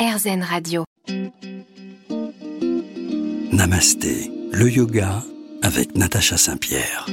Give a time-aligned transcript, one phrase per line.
[0.00, 0.84] RZN Radio.
[3.52, 5.22] Namasté, le yoga
[5.60, 7.04] avec Natacha Saint-Pierre.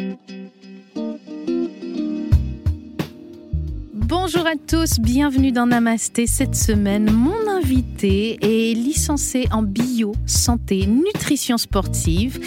[3.94, 6.28] Bonjour à tous, bienvenue dans Namasté.
[6.28, 12.40] Cette semaine, mon invité est licenciée en bio, santé, nutrition sportive.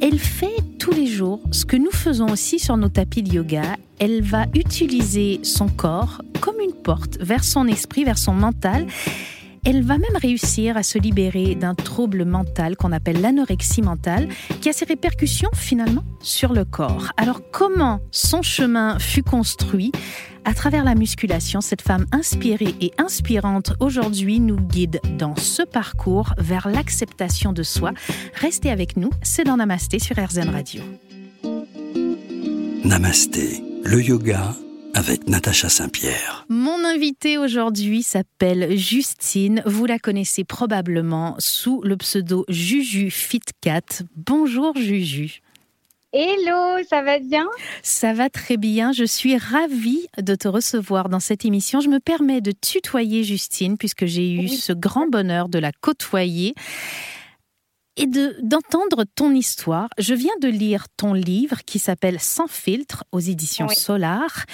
[0.00, 3.76] Elle fait tous les jours ce que nous faisons aussi sur nos tapis de yoga.
[3.98, 8.86] Elle va utiliser son corps comme une porte vers son esprit, vers son mental.
[9.64, 14.28] Elle va même réussir à se libérer d'un trouble mental qu'on appelle l'anorexie mentale,
[14.60, 17.12] qui a ses répercussions finalement sur le corps.
[17.16, 19.92] Alors comment son chemin fut construit
[20.44, 26.34] à travers la musculation, cette femme inspirée et inspirante aujourd'hui nous guide dans ce parcours
[26.38, 27.92] vers l'acceptation de soi.
[28.34, 30.82] Restez avec nous, c'est dans Namasté sur RZN Radio.
[32.84, 34.56] Namasté, le yoga
[34.94, 36.44] avec Natacha Saint-Pierre.
[36.48, 39.62] Mon invitée aujourd'hui s'appelle Justine.
[39.66, 44.04] Vous la connaissez probablement sous le pseudo Juju Fitcat.
[44.16, 45.40] Bonjour Juju.
[46.14, 47.46] Hello, ça va bien?
[47.82, 48.92] Ça va très bien.
[48.92, 51.80] Je suis ravie de te recevoir dans cette émission.
[51.80, 56.54] Je me permets de tutoyer Justine puisque j'ai eu ce grand bonheur de la côtoyer
[57.96, 59.88] et de d'entendre ton histoire.
[59.98, 64.44] Je viens de lire ton livre qui s'appelle Sans filtre aux éditions Solar.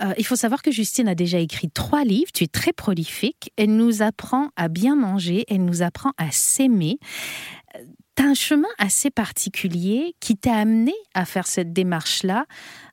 [0.00, 2.30] Euh, il faut savoir que Justine a déjà écrit trois livres.
[2.32, 3.52] Tu es très prolifique.
[3.56, 5.44] Elle nous apprend à bien manger.
[5.48, 6.98] Elle nous apprend à s'aimer.
[8.16, 12.46] Tu as un chemin assez particulier qui t'a amené à faire cette démarche-là.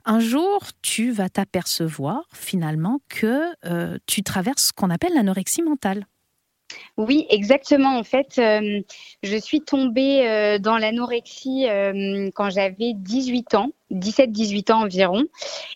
[0.03, 6.05] Un jour, tu vas t'apercevoir finalement que euh, tu traverses ce qu'on appelle l'anorexie mentale.
[6.97, 7.97] Oui, exactement.
[7.97, 8.81] En fait, euh,
[9.23, 15.23] je suis tombée euh, dans l'anorexie euh, quand j'avais 18 ans, 17-18 ans environ.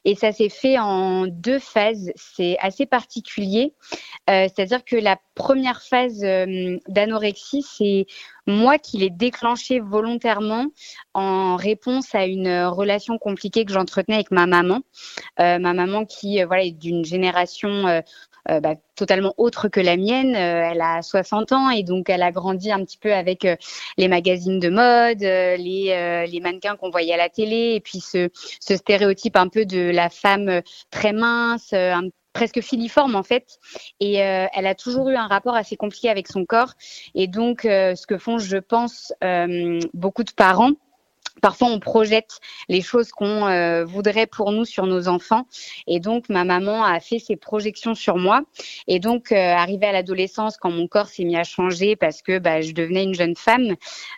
[0.05, 2.11] Et ça s'est fait en deux phases.
[2.15, 3.73] C'est assez particulier.
[4.27, 8.05] C'est-à-dire que la première phase d'anorexie, c'est
[8.45, 10.65] moi qui l'ai déclenchée volontairement
[11.13, 14.81] en réponse à une relation compliquée que j'entretenais avec ma maman.
[15.37, 18.01] ma maman qui voilà, est d'une génération
[18.49, 20.35] euh, bah, totalement autre que la mienne.
[20.35, 23.55] Euh, elle a 60 ans et donc elle a grandi un petit peu avec euh,
[23.97, 28.29] les magazines de mode, les, mannequins qu'on voyait à la télé et puis ce
[28.61, 31.73] stéréotype un peu de la femme très mince,
[32.31, 33.59] presque filiforme en fait.
[33.99, 36.73] Et elle a toujours eu un rapport assez compliqué avec son corps.
[37.15, 39.13] Et donc, ce que font, je pense,
[39.93, 40.71] beaucoup de parents,
[41.41, 42.39] Parfois, on projette
[42.69, 45.45] les choses qu'on euh, voudrait pour nous sur nos enfants.
[45.85, 48.41] Et donc, ma maman a fait ses projections sur moi.
[48.87, 52.39] Et donc, euh, arrivé à l'adolescence, quand mon corps s'est mis à changer parce que
[52.39, 53.75] bah, je devenais une jeune femme,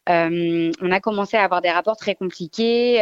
[0.10, 2.96] euh, on a commencé à avoir des rapports très compliqués.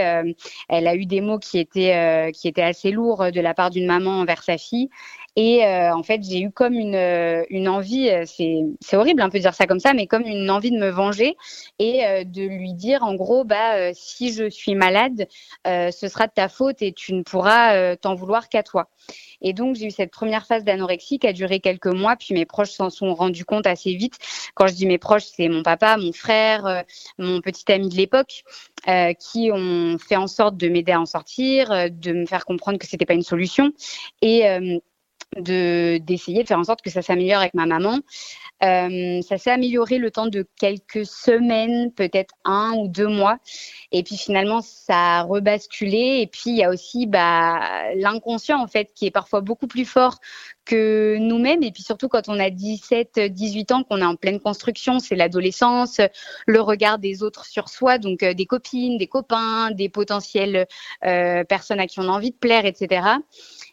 [0.69, 3.85] Elle a eu des mots qui étaient, qui étaient assez lourds de la part d'une
[3.85, 4.89] maman envers sa fille.
[5.35, 6.95] Et en fait, j'ai eu comme une,
[7.49, 10.71] une envie, c'est horrible un peu de dire ça comme ça, mais comme une envie
[10.71, 11.35] de me venger
[11.79, 15.27] et de lui dire en gros, bah, si je suis malade,
[15.65, 18.89] ce sera de ta faute et tu ne pourras t'en vouloir qu'à toi.
[19.41, 22.45] Et donc, j'ai eu cette première phase d'anorexie qui a duré quelques mois, puis mes
[22.45, 24.17] proches s'en sont rendus compte assez vite.
[24.55, 26.83] Quand je dis mes proches, c'est mon papa, mon frère,
[27.17, 28.43] mon petit ami de l'époque,
[28.87, 32.79] euh, qui ont fait en sorte de m'aider à en sortir, de me faire comprendre
[32.79, 33.71] que c'était pas une solution.
[34.21, 34.43] Et
[35.39, 37.99] de d'essayer de faire en sorte que ça s'améliore avec ma maman.
[38.63, 43.37] Euh, ça s'est amélioré le temps de quelques semaines, peut-être un ou deux mois.
[43.91, 46.19] Et puis finalement, ça a rebasculé.
[46.21, 49.85] Et puis il y a aussi bah, l'inconscient en fait qui est parfois beaucoup plus
[49.85, 50.19] fort
[50.65, 51.63] que nous-mêmes.
[51.63, 55.15] Et puis surtout quand on a 17, 18 ans, qu'on est en pleine construction, c'est
[55.15, 56.01] l'adolescence,
[56.45, 60.67] le regard des autres sur soi, donc euh, des copines, des copains, des potentielles
[61.05, 63.01] euh, personnes à qui on a envie de plaire, etc.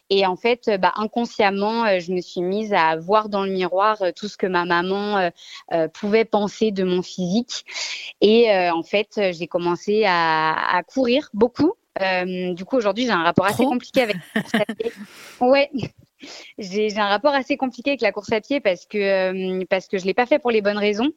[0.09, 4.01] Et en fait, bah, inconsciemment, euh, je me suis mise à voir dans le miroir
[4.01, 5.31] euh, tout ce que ma maman
[5.73, 7.65] euh, pouvait penser de mon physique.
[8.21, 11.73] Et en fait, j'ai commencé à, à, courir beaucoup.
[11.99, 14.91] du coup, aujourd'hui, j'ai un rapport assez compliqué avec la course à pied.
[15.41, 15.69] Ouais.
[16.57, 20.05] J'ai un rapport assez compliqué avec la course à pied parce que parce que je
[20.05, 21.11] l'ai pas fait pour les bonnes raisons.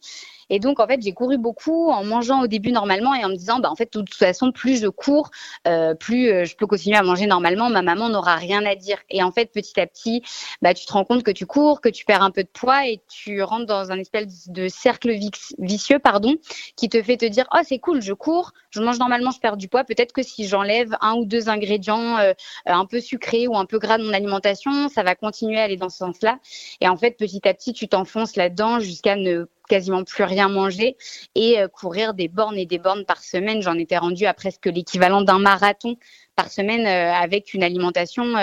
[0.51, 3.37] Et donc, en fait, j'ai couru beaucoup en mangeant au début normalement et en me
[3.37, 5.31] disant, bah, en fait, de toute façon, plus je cours,
[5.67, 7.71] euh, plus euh, je peux continuer à manger normalement.
[7.71, 8.99] Ma maman n'aura rien à dire.
[9.11, 10.23] Et en fait, petit à petit,
[10.63, 12.87] bah, tu te rends compte que tu cours, que tu perds un peu de poids
[12.87, 15.13] et tu rentres dans un espèce de cercle
[15.59, 16.37] vicieux, pardon,
[16.77, 19.57] qui te fait te dire, oh, c'est cool, je cours, je mange normalement, je perds
[19.57, 19.85] du poids.
[19.85, 22.33] Peut-être que si j'enlève un ou deux ingrédients euh,
[22.67, 25.77] un peu sucrés ou un peu gras de mon alimentation, ça va continuer à aller
[25.77, 26.39] dans ce sens-là.
[26.81, 30.97] Et en fait, petit à petit, tu t'enfonces là-dedans jusqu'à ne quasiment plus rien manger
[31.35, 33.63] et euh, courir des bornes et des bornes par semaine.
[33.63, 35.97] J'en étais rendue à presque l'équivalent d'un marathon
[36.39, 38.35] par semaine avec une alimentation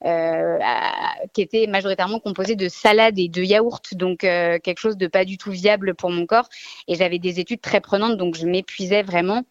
[0.00, 5.36] qui était majoritairement composée de salades et de yaourts, donc quelque chose de pas du
[5.36, 6.48] tout viable pour mon corps.
[6.88, 9.42] Et j'avais des études très prenantes, donc je m'épuisais vraiment.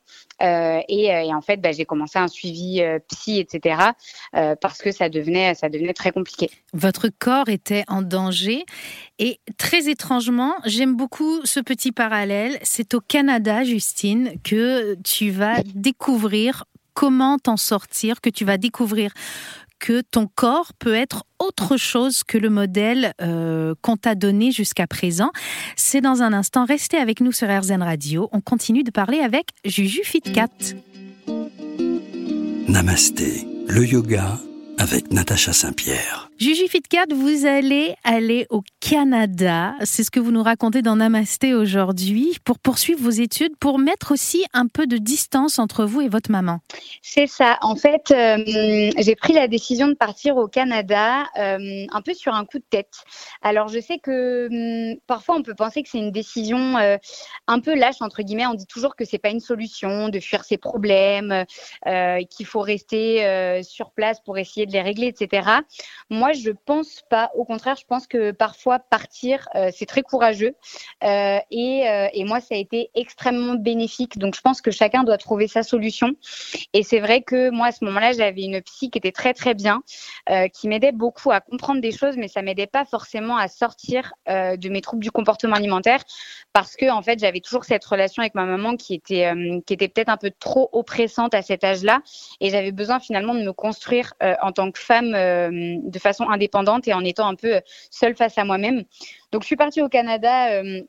[0.42, 3.92] Et, et, en fait, bah, j'ai commencé un suivi psy, etc.,
[4.32, 6.50] parce que ça devenait, ça devenait très compliqué.
[6.74, 8.66] Votre corps était en danger.
[9.20, 12.58] Et très étrangement, j'aime beaucoup ce petit parallèle.
[12.64, 19.12] C'est au Canada, Justine, que tu vas découvrir comment t'en sortir, que tu vas découvrir
[19.80, 24.88] que ton corps peut être autre chose que le modèle euh, qu'on t'a donné jusqu'à
[24.88, 25.32] présent.
[25.76, 26.66] C'est dans un instant.
[26.66, 28.30] Restez avec nous sur RZN Radio.
[28.32, 30.48] On continue de parler avec Juju Fitcat.
[32.68, 34.38] Namasté, le yoga
[34.78, 36.31] avec Natacha Saint-Pierre.
[36.42, 39.76] Juju Fitcat, vous allez aller au Canada.
[39.84, 44.12] C'est ce que vous nous racontez dans Namasté aujourd'hui pour poursuivre vos études, pour mettre
[44.12, 46.58] aussi un peu de distance entre vous et votre maman.
[47.04, 47.60] C'est ça.
[47.62, 52.34] En fait, euh, j'ai pris la décision de partir au Canada euh, un peu sur
[52.34, 53.04] un coup de tête.
[53.44, 54.48] Alors, je sais que
[54.94, 56.98] hum, parfois on peut penser que c'est une décision euh,
[57.46, 58.48] un peu lâche entre guillemets.
[58.48, 61.46] On dit toujours que c'est pas une solution de fuir ses problèmes,
[62.32, 65.62] qu'il faut rester sur place pour essayer de les régler, etc.
[66.34, 67.32] Je pense pas.
[67.36, 70.54] Au contraire, je pense que parfois partir, euh, c'est très courageux.
[71.04, 74.18] Euh, et, euh, et, moi, ça a été extrêmement bénéfique.
[74.18, 76.12] Donc, je pense que chacun doit trouver sa solution.
[76.74, 79.54] Et c'est vrai que moi, à ce moment-là, j'avais une psy qui était très très
[79.54, 79.84] bien,
[80.54, 84.70] qui m'aidait beaucoup à comprendre des choses, mais ça m'aidait pas forcément à sortir de
[84.70, 86.04] mes troubles du comportement alimentaire,
[86.54, 89.32] parce que en fait, j'avais toujours cette relation avec ma maman qui était
[89.66, 92.02] qui était peut-être un peu trop oppressante à cet âge-là,
[92.40, 96.94] et j'avais besoin finalement de me construire en tant que femme de façon indépendante et
[96.94, 98.84] en étant un peu seule face à moi-même.
[99.32, 100.82] Donc je suis partie au Canada euh,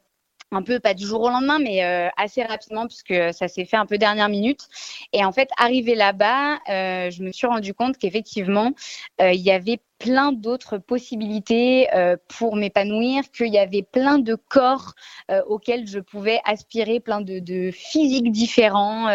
[0.50, 3.76] un peu pas du jour au lendemain, mais euh, assez rapidement puisque ça s'est fait
[3.76, 4.68] un peu dernière minute.
[5.12, 8.72] Et en fait, arrivé là-bas, euh, je me suis rendu compte qu'effectivement,
[9.18, 14.94] il y avait plein d'autres possibilités euh, pour m'épanouir, qu'il y avait plein de corps
[15.30, 19.08] euh, auxquels je pouvais aspirer, plein de, de physiques différents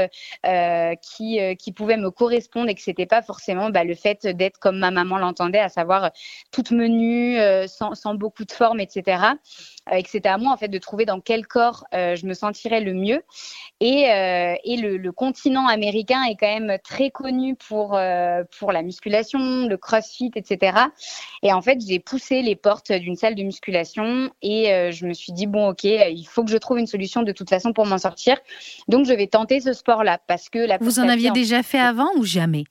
[0.45, 4.59] euh, qui, qui pouvaient me correspondre et que c'était pas forcément bah, le fait d'être
[4.59, 6.11] comme ma maman l'entendait, à savoir
[6.51, 7.37] toute menue,
[7.67, 9.23] sans, beaucoup de forme, etc.
[9.91, 12.79] et que c'était à moi en fait de trouver dans quel corps je me sentirais
[12.79, 13.21] le mieux.
[13.81, 14.03] Et,
[14.63, 17.99] et le, le, continent américain est quand même très connu pour,
[18.57, 20.76] pour la musculation, le crossfit, etc.
[21.43, 25.13] Et en fait, j'ai poussé les portes d'une salle de musculation et euh, je me
[25.13, 27.85] suis dit, bon, ok, il faut que je trouve une solution de toute façon pour
[27.85, 28.37] m'en sortir.
[28.87, 32.09] Donc, je vais tenter ce sport-là parce que la Vous en aviez déjà fait avant
[32.17, 32.65] ou jamais?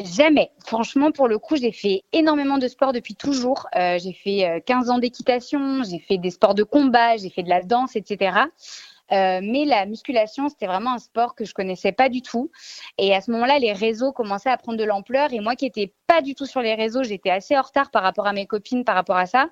[0.00, 0.50] Jamais.
[0.66, 3.68] Franchement, pour le coup, j'ai fait énormément de sport depuis toujours.
[3.76, 7.44] Euh, j'ai fait 15 euh, ans d'équitation, j'ai fait des sports de combat, j'ai fait
[7.44, 8.32] de la danse, etc.
[9.14, 12.50] Euh, mais la musculation, c'était vraiment un sport que je connaissais pas du tout.
[12.98, 15.32] Et à ce moment-là, les réseaux commençaient à prendre de l'ampleur.
[15.32, 18.02] Et moi qui étais pas du tout sur les réseaux, j'étais assez en retard par
[18.02, 19.48] rapport à mes copines, par rapport à ça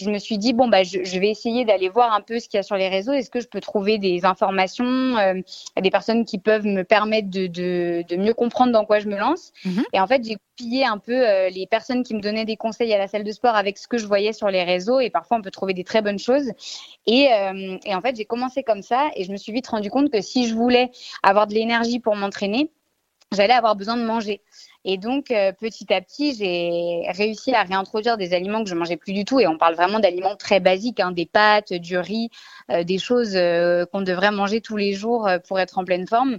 [0.00, 2.58] je me suis dit bon bah je, vais essayer d'aller voir un peu ce qu'il
[2.58, 3.12] y a sur les réseaux.
[3.12, 5.34] Est-ce que je peux trouver des informations, euh,
[5.80, 9.16] des personnes qui peuvent me permettre de, de, de, mieux comprendre dans quoi je me
[9.16, 9.52] lance.
[9.64, 9.84] Mhm.
[9.92, 12.92] Et en fait, j'ai pillé un peu euh, les personnes qui me donnaient des conseils
[12.92, 15.00] à la salle de sport avec ce que je voyais sur les réseaux.
[15.00, 16.50] Et parfois, on peut trouver des très bonnes choses.
[17.06, 19.90] Et, euh, et en fait, j'ai commencé comme ça et je me suis vite rendu
[19.90, 20.90] compte que si je voulais
[21.22, 22.70] avoir de l'énergie pour m'entraîner,
[23.34, 24.40] j'allais avoir besoin de manger.
[24.84, 28.96] Et donc, euh, petit à petit, j'ai réussi à réintroduire des aliments que je mangeais
[28.96, 29.38] plus du tout.
[29.38, 32.30] Et on parle vraiment d'aliments très basiques, hein, des pâtes, du riz,
[32.70, 36.38] euh, des choses euh, qu'on devrait manger tous les jours pour être en pleine forme.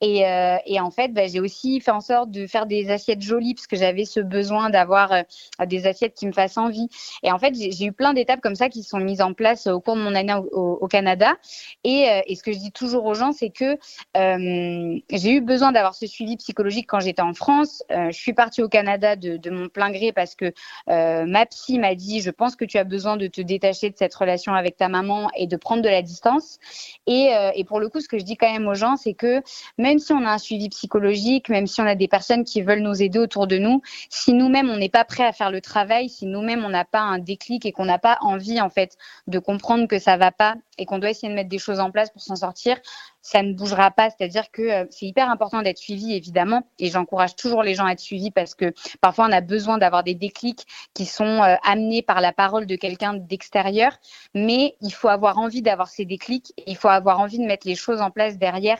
[0.00, 3.22] Et, euh, et, en fait, bah, j'ai aussi fait en sorte de faire des assiettes
[3.22, 5.22] jolies parce que j'avais ce besoin d'avoir euh,
[5.66, 6.88] des assiettes qui me fassent envie.
[7.22, 9.80] Et en fait, j'ai eu plein d'étapes comme ça qui sont mises en place au
[9.80, 11.36] cours de mon année au, Canada.
[11.84, 13.76] Et, euh, et, ce que je dis toujours aux gens, c'est que
[14.14, 17.82] j'ai eu besoin d'avoir ce suivi psychologique quand j'étais en France.
[17.90, 20.52] je suis partie au Canada de, de mon plein gré parce que
[20.86, 24.14] ma psy m'a dit, je pense que tu as besoin de te détacher de cette
[24.14, 26.58] relation avec ta maman et de prendre de la distance.
[27.06, 29.42] Et, et pour le coup, ce que je dis quand même aux gens, c'est que
[29.76, 32.60] même même si on a un suivi psychologique, même si on a des personnes qui
[32.60, 33.80] veulent nous aider autour de nous,
[34.10, 37.00] si nous-mêmes on n'est pas prêt à faire le travail, si nous-mêmes on n'a pas
[37.00, 40.56] un déclic et qu'on n'a pas envie en fait de comprendre que ça va pas
[40.78, 42.78] et qu'on doit essayer de mettre des choses en place pour s'en sortir,
[43.20, 44.08] ça ne bougera pas.
[44.10, 47.92] C'est-à-dire que euh, c'est hyper important d'être suivi, évidemment, et j'encourage toujours les gens à
[47.92, 52.02] être suivis parce que parfois on a besoin d'avoir des déclics qui sont euh, amenés
[52.02, 53.92] par la parole de quelqu'un d'extérieur,
[54.34, 57.74] mais il faut avoir envie d'avoir ces déclics, il faut avoir envie de mettre les
[57.74, 58.78] choses en place derrière.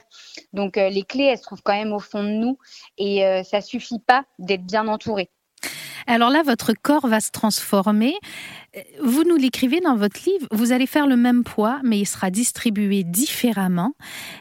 [0.53, 2.57] Donc euh, les clés, elles se trouvent quand même au fond de nous,
[2.97, 5.29] et ça suffit pas d'être bien entouré.
[6.07, 8.15] Alors là, votre corps va se transformer.
[9.01, 12.29] Vous nous l'écrivez dans votre livre, vous allez faire le même poids, mais il sera
[12.29, 13.93] distribué différemment.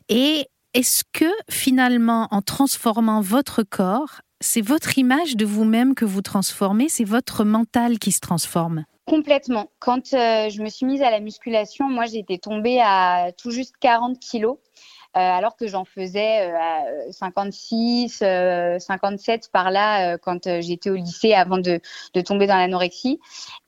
[0.08, 6.23] Et est-ce que finalement, en transformant votre corps, c'est votre image de vous-même que vous
[6.23, 8.85] transformez, c'est votre mental qui se transforme?
[9.06, 9.70] Complètement.
[9.78, 13.75] Quand euh, je me suis mise à la musculation, moi j'étais tombée à tout juste
[13.80, 14.58] 40 kilos.
[15.16, 16.52] Euh, alors que j'en faisais
[17.10, 21.80] 56, euh, 57 euh, par là quand j'étais au lycée avant de,
[22.26, 23.18] tomber dans l'anorexie.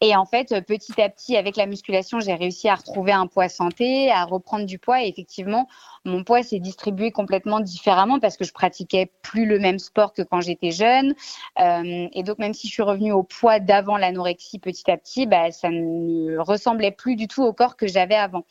[0.03, 3.49] Et en fait, petit à petit, avec la musculation, j'ai réussi à retrouver un poids
[3.49, 5.03] santé, à reprendre du poids.
[5.03, 5.67] Et effectivement,
[6.05, 10.23] mon poids s'est distribué complètement différemment parce que je pratiquais plus le même sport que
[10.23, 11.15] quand j'étais jeune.
[11.59, 15.51] Et donc, même si je suis revenue au poids d'avant l'anorexie petit à petit, bah,
[15.53, 18.45] ça ne ressemblait plus du tout au corps que j'avais avant.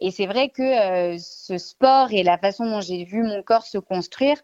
[0.00, 3.66] Et c'est vrai que euh, ce sport et la façon dont j'ai vu mon corps
[3.66, 4.36] se construire,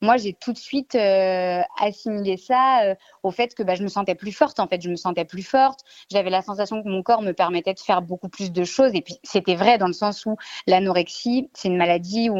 [0.00, 3.88] moi, j'ai tout de suite euh, assimilé ça euh, au fait que bah, je me
[3.88, 4.60] sentais plus forte.
[4.60, 5.80] En fait, je me sentais plus forte.
[6.10, 8.92] J'avais la sensation que mon corps me permettait de faire beaucoup plus de choses.
[8.94, 10.36] Et puis, c'était vrai dans le sens où
[10.68, 12.38] l'anorexie, c'est une maladie où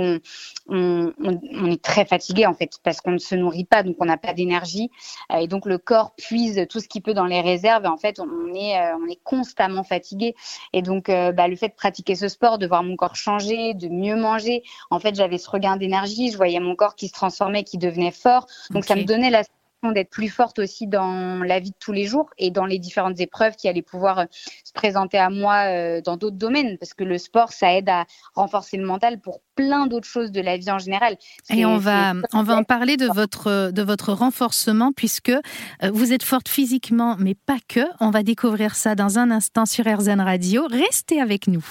[0.68, 1.12] on,
[1.68, 4.34] est très fatigué, en fait, parce qu'on ne se nourrit pas, donc on n'a pas
[4.34, 4.90] d'énergie.
[5.32, 7.86] Euh, et donc, le corps puise tout ce qu'il peut dans les réserves.
[7.86, 10.36] En fait, on est, on est constamment fatigué.
[10.72, 13.88] Et donc, bah, le fait de pratiquer ce sport, de voir mon corps changer, de
[13.88, 16.30] mieux manger, en fait, j'avais ce regain d'énergie.
[16.30, 17.14] Je voyais mon corps qui se
[17.64, 18.46] qui devenait fort.
[18.70, 19.42] Donc ça me donnait la
[19.84, 23.20] d'être plus forte aussi dans la vie de tous les jours et dans les différentes
[23.20, 24.24] épreuves qui allaient pouvoir euh,
[24.64, 28.04] se présenter à moi euh, dans d'autres domaines parce que le sport ça aide à
[28.34, 31.16] renforcer le mental pour plein d'autres choses de la vie en général.
[31.50, 35.40] Et on va on va en parler de votre de votre renforcement puisque euh,
[35.92, 37.80] vous êtes forte physiquement mais pas que.
[38.00, 40.66] On va découvrir ça dans un instant sur RZN Radio.
[40.68, 41.64] Restez avec nous.